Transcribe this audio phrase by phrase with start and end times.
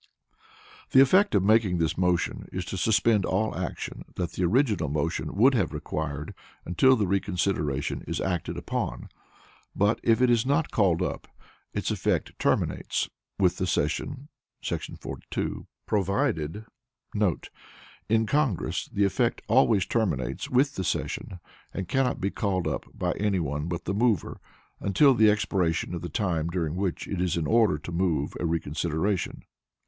[0.93, 5.35] The Effect of making this motion is to suspend all action that the original motion
[5.35, 6.33] would have required
[6.65, 9.09] until the reconsideration is acted upon;
[9.75, 11.27] but if it is not called up,
[11.71, 14.27] its effect terminates with the session[§
[14.99, 16.65] 42], provided,*
[18.09, 21.39] [In Congress the effect always terminates with the session,
[21.75, 24.41] and it cannot be called up by any one but the mover,
[24.79, 28.47] until the expiration of the time during which it is in order to move a
[28.47, 29.43] reconsideration.